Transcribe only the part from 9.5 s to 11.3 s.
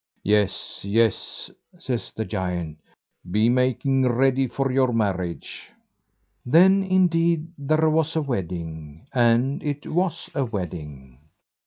it was a wedding!